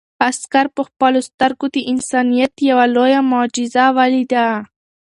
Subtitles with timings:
[0.29, 4.47] عسکر په خپلو سترګو د انسانیت یو لویه معجزه ولیده.